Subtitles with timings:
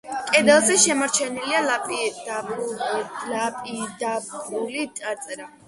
[0.35, 3.87] კედელზე შემორჩენილია ლაპიდარული
[4.99, 5.51] წარწერა.